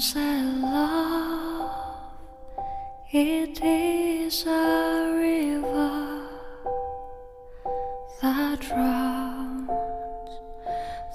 [0.00, 1.70] say love,
[3.12, 6.22] it is a river
[8.22, 9.68] that drowns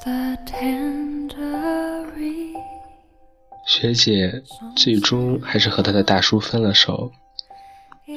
[0.04, 2.54] the tender reed.
[3.66, 4.44] 学姐
[4.76, 7.12] 最终还是和她的大叔分了手。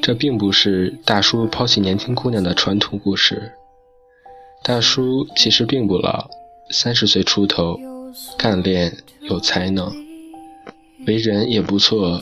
[0.03, 3.51] 这并不是大叔抛弃年轻姑娘的传统故事。
[4.63, 6.29] 大叔其实并不老，
[6.71, 7.79] 三十岁出头，
[8.37, 9.91] 干练有才能，
[11.09, 12.21] 为人也不错。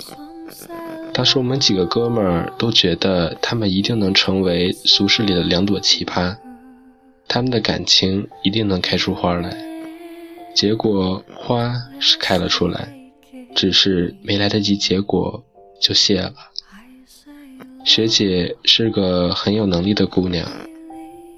[1.13, 6.37] 当时我们几个哥们儿都觉得他们一定能成为俗世里的两朵奇葩，
[7.27, 9.57] 他们的感情一定能开出花来。
[10.55, 12.95] 结果花是开了出来，
[13.57, 15.43] 只是没来得及结果
[15.81, 16.33] 就谢了。
[17.85, 20.49] 学姐是个很有能力的姑娘。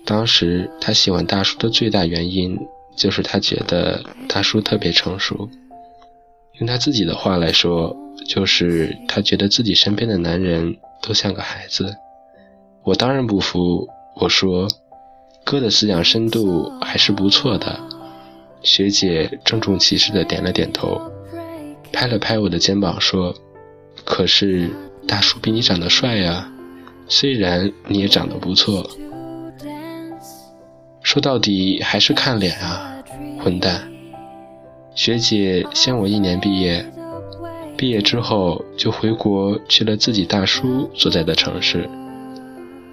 [0.05, 2.59] 当时她喜欢大叔的最大原因，
[2.94, 5.48] 就是她觉得大叔特别成熟。
[6.59, 11.95] 用他自己的话来说，就是他觉得自己身边的男人都像个孩子。
[12.83, 14.67] 我当然不服，我说
[15.45, 17.78] ：“哥的思想深度还是不错的。”
[18.62, 21.00] 学姐郑重其事地点了点头，
[21.92, 23.33] 拍了拍我的肩膀说
[24.05, 24.69] ：“可是
[25.06, 26.50] 大叔比你长得帅呀，
[27.06, 28.91] 虽然你也长得不错。”
[31.03, 33.00] 说到底还是看脸啊，
[33.39, 33.89] 混蛋！
[34.98, 36.84] 学姐先我一年毕业，
[37.77, 41.88] 毕业之后就回国去了自己大叔所在的城市。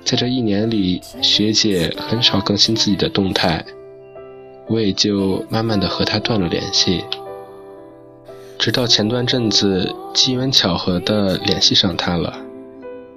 [0.03, 3.65] 在这一年里，学姐很少更新自己的动态，
[4.67, 7.03] 我也就慢慢的和她断了联系。
[8.59, 12.39] 直到前段阵子机缘巧合的联系上她了，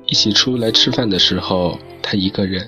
[0.07, 2.67] 一起出来吃饭的时候，她一个人。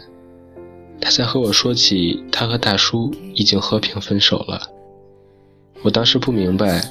[1.00, 4.60] 他才和我说起，他和大叔已经和平分手了。
[5.82, 6.82] 我当时不明白，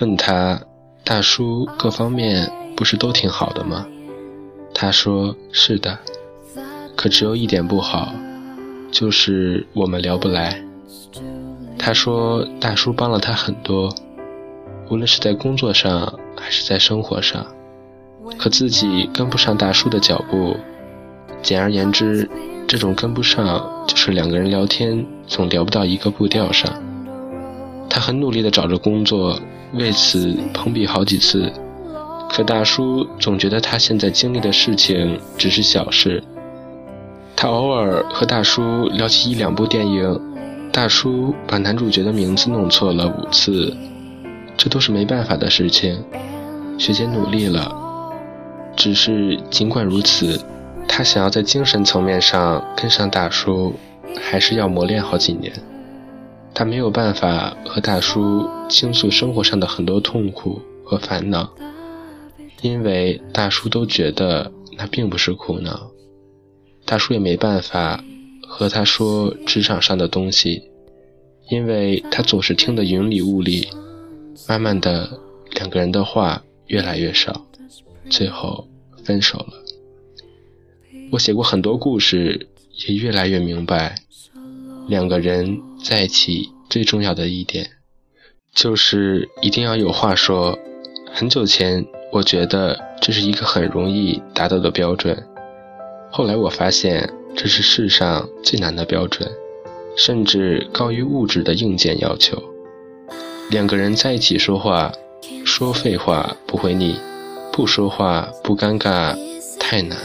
[0.00, 0.60] 问他，
[1.04, 3.86] 大叔各方面不是都挺好的吗？
[4.74, 5.98] 他说是的，
[6.96, 8.12] 可只有一点不好，
[8.90, 10.60] 就是我们聊不来。
[11.78, 13.94] 他说大叔帮了他很多，
[14.90, 17.46] 无论是在工作上还是在生活上，
[18.36, 20.56] 可自己跟不上大叔的脚步。
[21.42, 22.28] 简而言之。
[22.68, 26.72] 这种跟不上，就是两个人聊天总聊不到一个步调上。
[27.90, 29.38] 他很努力地找着工作，
[29.74, 31.52] 为此碰壁好几次。
[32.30, 36.22] 可大叔总觉得他现在经历的事情只是小事。
[37.34, 40.20] 他偶尔和大叔聊起一两部电影，
[40.72, 43.76] 大叔把男主角的名字弄错了五次，
[44.56, 46.00] 这都是没办法的事情。
[46.78, 47.74] 学姐努力了，
[48.76, 50.40] 只是尽管如此。
[50.86, 53.74] 他想要在精神层面上跟上大叔，
[54.20, 55.52] 还是要磨练好几年。
[56.60, 61.50] 他没有办法和大叔倾诉生活上的很多痛苦和烦恼，
[62.60, 65.90] 因为大叔都觉得那并不是苦恼。
[66.84, 68.04] 大叔也没办法
[68.46, 70.62] 和他说职场上的东西，
[71.48, 73.66] 因为他总是听得云里雾里。
[74.46, 75.18] 慢慢的，
[75.52, 77.42] 两个人的话越来越少，
[78.10, 78.68] 最后
[79.02, 79.54] 分手了。
[81.10, 82.50] 我写过很多故事，
[82.86, 83.94] 也越来越明白，
[84.86, 87.70] 两个人在一起最重要的一点，
[88.54, 90.58] 就是一定要有话说。
[91.12, 95.26] 很久前，我觉得这是一个很容易达到的标准，
[96.10, 99.28] 后来我发现这是世上最难的标准，
[99.96, 102.40] 甚至高于物质的硬件要求。
[103.50, 104.92] 两个人在一起说话，
[105.44, 106.96] 说废话不会腻，
[107.52, 109.18] 不说话不尴尬，
[109.58, 109.98] 太难。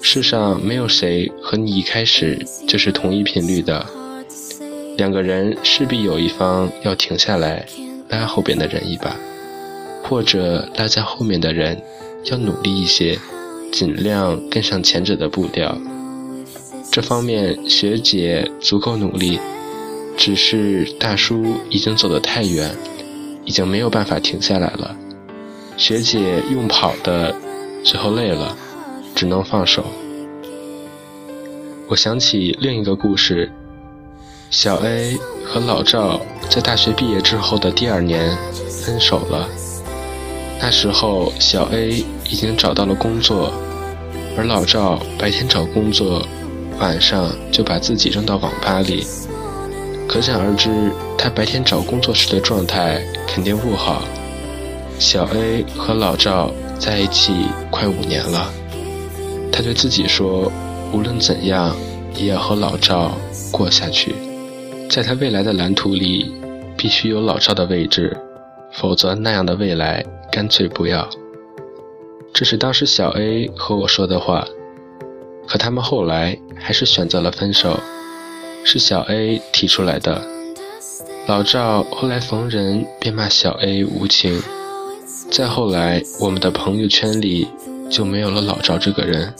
[0.00, 3.84] 世上没有谁和你一开始就是同一频率的，
[4.96, 7.66] 两个人势必有一方要停下来，
[8.08, 9.14] 拉后边的人一把，
[10.02, 11.80] 或者拉在后面的人
[12.24, 13.18] 要努力一些，
[13.70, 15.76] 尽量跟上前者的步调。
[16.90, 19.38] 这方面学姐足够努力，
[20.16, 22.74] 只是大叔已经走得太远，
[23.44, 24.96] 已经没有办法停下来了。
[25.76, 27.34] 学姐用跑的，
[27.84, 28.56] 最后累了。
[29.18, 29.84] 只能放手。
[31.88, 33.50] 我想起另一个故事：
[34.48, 38.38] 小 A 和老赵在大学毕业之后的第二年
[38.84, 39.48] 分手了。
[40.60, 43.52] 那时候，小 A 已经找到了工作，
[44.36, 46.24] 而老赵白天找工作，
[46.78, 49.04] 晚上就把自己扔到网吧里。
[50.06, 54.04] 可想而知，他白天找工作时的状态肯定不好。
[55.00, 57.32] 小 A 和老赵在一起
[57.68, 58.48] 快五年了。
[59.58, 60.52] 他对自己说
[60.94, 61.74] ：“无论怎样，
[62.14, 63.10] 也要和老赵
[63.50, 64.14] 过下去。
[64.88, 66.32] 在他未来的蓝图里，
[66.76, 68.16] 必须有老赵的位置，
[68.72, 71.08] 否则那样的未来干脆不要。
[72.32, 74.46] 这是当时小 A 和我说的话。
[75.48, 77.80] 可他们后来还是选择了分手，
[78.62, 80.22] 是小 A 提出来的。
[81.26, 84.40] 老赵后来逢人便骂小 A 无情。
[85.32, 87.48] 再后来，我们的朋友圈里
[87.90, 89.32] 就没有了老赵这个人。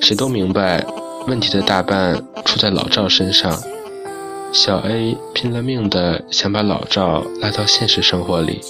[0.00, 0.84] 谁都明白，
[1.26, 2.14] 问题的大半
[2.44, 3.60] 出在老赵身上。
[4.52, 8.60] 小 A 拼了命的想把老赵拉到现实生活里，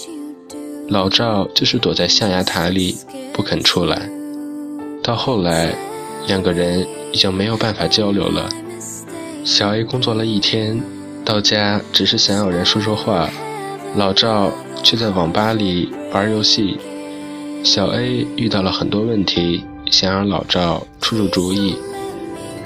[0.87, 2.97] 老赵就是躲在象牙塔里
[3.33, 4.09] 不肯出来。
[5.01, 5.75] 到后来。
[6.25, 8.47] 两个人已经没有办法交流了。
[9.43, 10.81] 小 A 工作了一天，
[11.25, 13.29] 到家只是想有人说说话，
[13.97, 14.49] 老赵
[14.83, 16.79] 却在网吧里玩游戏。
[17.63, 21.77] 小 A 遇到了很多问题，想让老赵出出主意，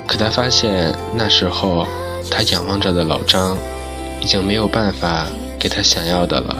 [0.07, 1.85] 可他发现那时候
[2.31, 3.55] 他仰望着的老张，
[4.19, 5.27] 已经没有办法
[5.59, 6.57] 给他想要的了。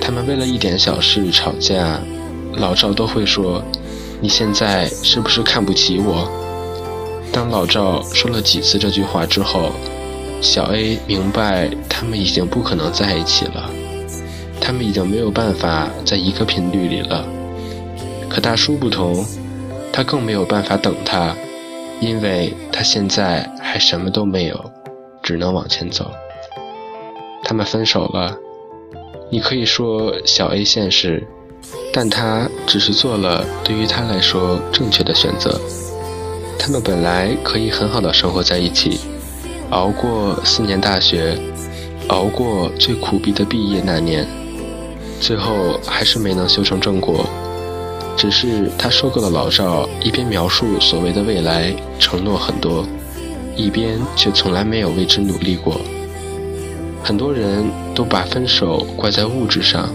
[0.00, 2.00] 他们为了一点小事吵架，
[2.54, 3.62] 老赵都会说。
[4.22, 6.30] 你现在是不是看不起我？
[7.32, 9.72] 当老赵说了几次这句话之后，
[10.40, 13.68] 小 A 明白他们已经不可能在一起了，
[14.62, 17.26] 他们已经没有办法在一个频率里了。
[18.30, 19.26] 可大叔不同，
[19.92, 21.36] 他更没有办法等他，
[22.00, 24.72] 因为他现在还什么都没有，
[25.22, 26.10] 只能往前走。
[27.42, 28.38] 他们分手了，
[29.30, 31.26] 你可以说小 A 现实。
[31.92, 35.60] 但他只是做了对于他来说正确的选择。
[36.58, 38.98] 他们本来可以很好的生活在一起，
[39.70, 41.36] 熬过四年大学，
[42.08, 44.26] 熬过最苦逼的毕业那年，
[45.22, 47.24] 最后还是没能修成正果。
[48.16, 52.84] 只是他收购了老赵，一边描述所谓的未来，承诺很多，
[53.56, 55.80] 一边却从来没有为之努力过。
[57.04, 57.64] 很多人
[57.94, 59.88] 都把分手怪在物质上。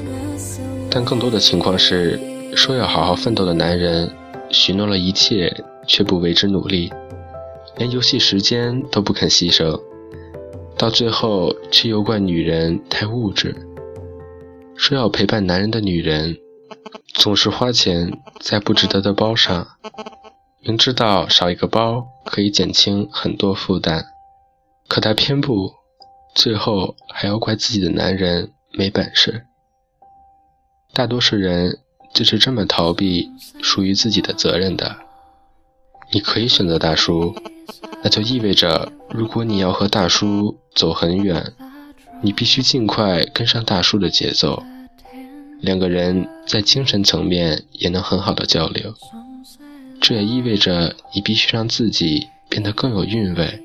[0.90, 2.18] 但更多的情况是，
[2.56, 4.10] 说要好好奋斗的男人，
[4.50, 5.54] 许诺了一切
[5.86, 6.90] 却不为之努力，
[7.76, 9.78] 连游戏时间都不肯牺牲，
[10.78, 13.54] 到最后却又怪女人太物质。
[14.78, 16.38] 说要陪伴男人的女人，
[17.14, 19.68] 总是花钱在不值得的包上，
[20.62, 24.06] 明知道少一个包可以减轻很多负担，
[24.88, 25.74] 可她偏不，
[26.36, 29.48] 最后还要怪自己的男人没本事。
[30.94, 31.80] 大多数人
[32.14, 33.30] 就是这么逃避
[33.62, 34.96] 属于自己的责任的。
[36.14, 37.36] 你可以选择大叔，
[38.02, 41.54] 那就意味着，如果你要和大叔走很远，
[42.22, 44.64] 你必须尽快跟上大叔的节奏。
[45.62, 48.94] 两个人在精神层面也能很好的交流。
[50.00, 53.60] 这也意味着你必须让自己变得更有韵味，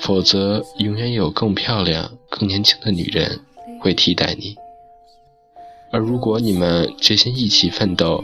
[0.00, 3.40] 否则永远有更漂亮、更年轻的女人
[3.80, 4.54] 会替代你。
[5.90, 8.22] 而如果你们决心一起奋斗，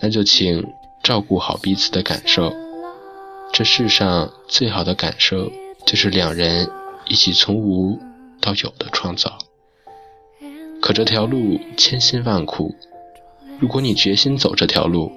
[0.00, 0.64] 那就请
[1.02, 2.52] 照顾好彼此的感受。
[3.52, 5.50] 这世上最好的感受，
[5.84, 6.70] 就是两人
[7.08, 7.98] 一起从无
[8.42, 9.38] 到有的创造。
[10.82, 12.74] 可这条路千辛万苦，
[13.58, 15.10] 如果你决心走这条路，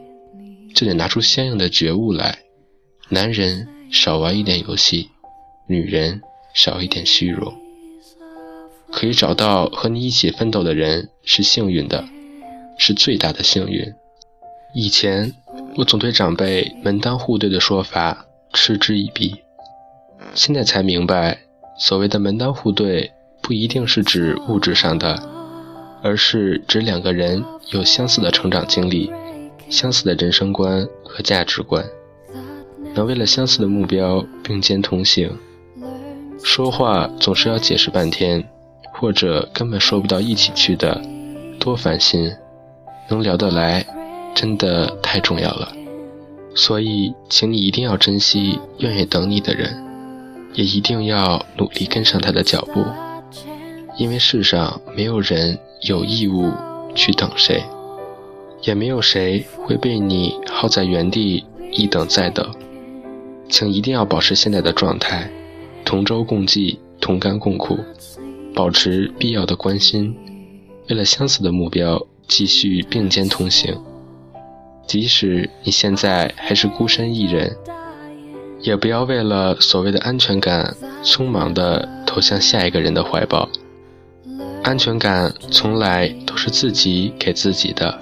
[0.74, 2.40] 就得拿出相应的觉悟来。
[3.10, 5.10] 男人少玩一点游戏，
[5.68, 6.22] 女人
[6.54, 7.54] 少一点虚荣。
[8.92, 12.06] 可以找到和你一起奋斗的人是幸运的，
[12.78, 13.92] 是最大的幸运。
[14.74, 15.34] 以前
[15.78, 19.36] 我总对长辈门当户对的说法嗤之以鼻，
[20.34, 21.40] 现在才明白，
[21.78, 25.22] 所谓的门当户对不一定是指物质上的，
[26.02, 29.12] 而是指两个人有相似的成长经历、
[29.70, 31.86] 相似的人生观和价值观，
[32.94, 35.38] 能为了相似的目标并肩同行。
[36.44, 38.48] 说话总是要解释半天。
[38.98, 41.02] 或者根本说不到一起去的，
[41.60, 42.32] 多烦心。
[43.10, 43.86] 能聊得来，
[44.34, 45.68] 真的太重要了。
[46.56, 49.85] 所以，请你一定要珍惜愿意等你的人，
[50.56, 52.84] 也一定要努力跟上他的脚步。
[53.98, 56.52] 因为世上没有人有义务
[56.94, 57.64] 去等谁，
[58.64, 62.54] 也没有谁会被你耗在原地一等再等。
[63.48, 65.30] 请一定要保持现在的状态，
[65.86, 67.78] 同舟共济，同甘共苦。
[68.54, 70.16] 保持必要的关心，
[70.90, 73.78] 为了相似的目标继续并肩同行。
[74.88, 77.56] 即使你现在还是孤身一人，
[78.66, 83.48] 也不要为了所谓的安全感，匆忙地投向下一个人的怀抱。
[84.64, 88.00] 安全感从来都是自己给自己的，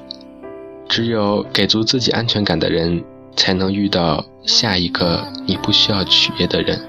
[0.88, 3.04] 只有给足自己安全感的人，
[3.36, 6.80] 才能遇到下一个你不需要取悦的人。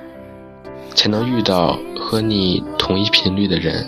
[0.94, 3.84] 才能遇到和你同一频率的人。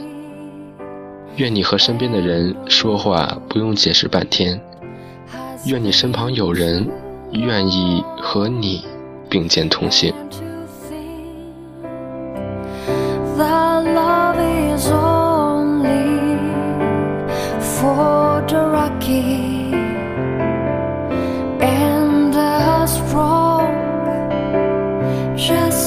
[1.37, 4.61] 愿你和身边的人说话不用解释半天。
[5.67, 6.85] 愿你身旁有人
[7.31, 8.85] 愿意和你
[9.37, 10.11] 并肩同行。
[25.49, 25.87] wish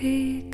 [0.00, 0.49] sweet